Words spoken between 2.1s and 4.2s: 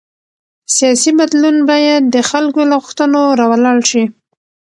د خلکو له غوښتنو راولاړ شي